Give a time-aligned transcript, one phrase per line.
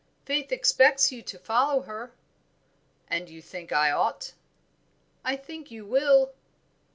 [0.25, 2.15] "Faith expects you to follow her."
[3.07, 4.33] "And you think I ought?"
[5.23, 6.33] "I think you will."